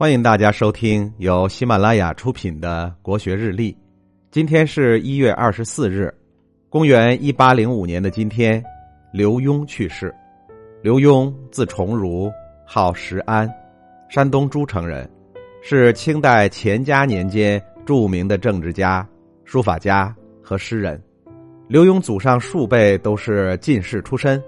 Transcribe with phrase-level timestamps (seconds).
[0.00, 3.70] 欢迎大家收听由喜马拉雅出品的《国学日历》。
[4.30, 6.10] 今天是一月二十四日，
[6.70, 8.64] 公元一八零五年的今天，
[9.12, 10.10] 刘墉去世。
[10.80, 12.32] 刘墉字崇儒，
[12.64, 13.46] 号石安，
[14.08, 15.06] 山东诸城人，
[15.60, 19.06] 是清代乾嘉年间著名的政治家、
[19.44, 20.98] 书法家和诗人。
[21.68, 24.42] 刘墉祖上数辈都是进士出身，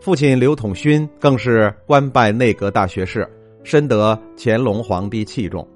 [0.00, 3.28] 父亲刘统勋更是官拜内阁大学士。
[3.68, 5.68] 深得乾隆皇帝器重，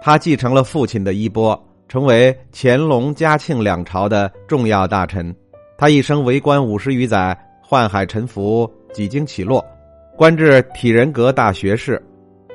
[0.00, 5.34] 他继承了父亲的衣钵，成为乾隆、嘉庆两朝的重要大臣。
[5.76, 7.36] 他一生为官五十余载，
[7.68, 9.66] 宦海沉浮，几经起落，
[10.16, 12.00] 官至体仁阁大学士，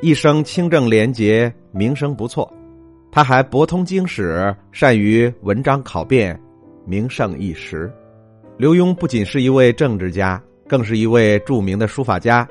[0.02, 2.50] 一生清正廉洁，名声不错。
[3.12, 6.40] 他还博通经史，善于文章考辩，
[6.86, 7.92] 名盛一时。
[8.56, 12.48] 刘墉不仅是一位政治家，更是一位著名的书法家。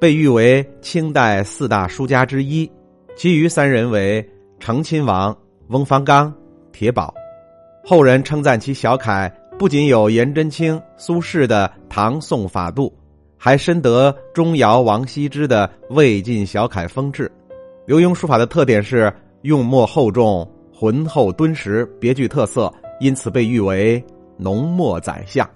[0.00, 2.70] 被誉为清代四大书家之一，
[3.16, 4.24] 其余三人为
[4.60, 5.36] 成亲王、
[5.68, 6.32] 翁方刚、
[6.70, 7.12] 铁宝。
[7.84, 12.96] 后人称赞其小楷不仅有颜真卿、苏轼的唐宋法度，
[13.36, 17.30] 还深得钟繇、王羲之的魏晋小楷风致。
[17.84, 19.12] 刘墉书法的特点是
[19.42, 24.00] 用墨厚重、浑厚敦实，别具特色，因此被誉为
[24.36, 25.48] 浓墨宰相。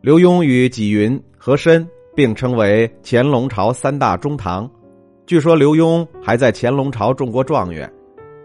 [0.00, 1.88] 刘墉与纪云、和珅。
[2.14, 4.70] 并称为乾隆朝三大中堂。
[5.26, 7.90] 据说刘墉还在乾隆朝中过状元，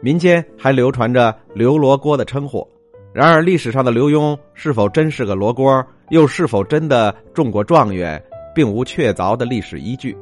[0.02, 2.67] 民间还流传着“刘罗锅”的称呼。
[3.14, 8.22] 然而，历史上的刘墉是否真是个罗锅，又是否真的中过状元，
[8.53, 10.16] 并无确凿的历史依据。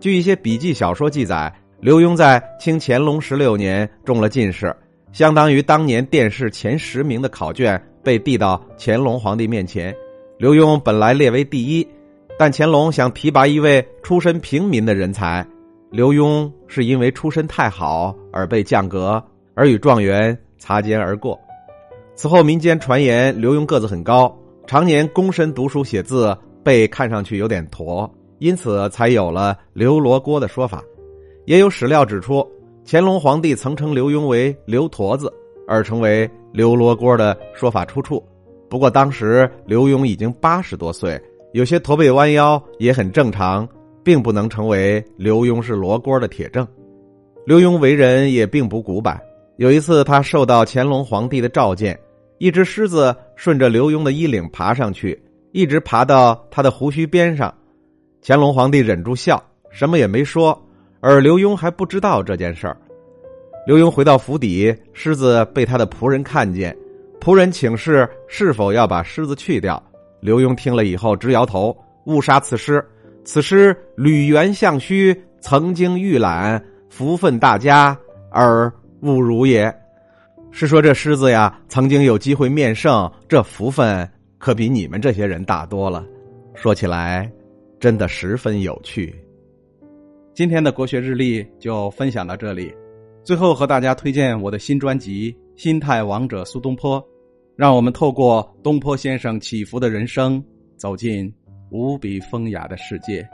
[0.00, 4.74] 据一些笔记小说记载，刘墉在清乾隆十六年中了进士，
[5.12, 9.94] 相当于当年殿试前十名的考卷被递到乾隆皇帝面前。
[10.38, 11.86] 刘墉本来列为第一。
[12.38, 15.46] 但乾隆想提拔一位出身平民的人才，
[15.90, 19.22] 刘墉是因为出身太好而被降格，
[19.54, 21.38] 而与状元擦肩而过。
[22.14, 24.34] 此后民间传言刘墉个子很高，
[24.66, 30.82] 常年躬身读书写字，背看上去有点驼，因此才有了“刘罗锅”的说法。
[31.44, 32.46] 也有史料指出，
[32.84, 35.32] 乾隆皇帝曾称刘墉为“刘驼子”，
[35.68, 38.22] 而成为“刘罗锅”的说法出处。
[38.68, 41.20] 不过当时刘墉已经八十多岁。
[41.52, 43.68] 有些驼背弯腰也很正常，
[44.02, 46.66] 并不能成为刘墉是罗锅的铁证。
[47.44, 49.20] 刘墉为人也并不古板。
[49.56, 51.98] 有一次，他受到乾隆皇帝的召见，
[52.38, 55.20] 一只狮子顺着刘墉的衣领爬上去，
[55.52, 57.54] 一直爬到他的胡须边上。
[58.22, 60.58] 乾隆皇帝忍住笑，什么也没说，
[61.00, 62.76] 而刘墉还不知道这件事儿。
[63.66, 66.76] 刘墉回到府邸，狮子被他的仆人看见，
[67.20, 69.80] 仆人请示是否要把狮子去掉。
[70.22, 72.82] 刘墉听了以后直摇头：“误杀此诗，
[73.24, 77.98] 此诗履原相虚，曾经预览，福分大家，
[78.30, 79.74] 而勿如也。”
[80.52, 86.06] 是说这狮子呀，曾经有机会面圣，这福分可比你们这些人大多了。
[86.54, 87.28] 说起来，
[87.80, 89.12] 真的十分有趣。
[90.34, 92.72] 今天的国学日历就分享到这里，
[93.24, 97.02] 最后和大家推荐我的新专辑《心态王者苏东坡》。
[97.54, 100.42] 让我们透过东坡先生起伏的人生，
[100.76, 101.32] 走进
[101.70, 103.28] 无比风雅的世界。